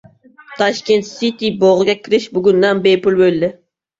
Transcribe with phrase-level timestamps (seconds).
[0.61, 3.53] Tashkent City bog‘iga kirish bugundan bepul bo‘ldi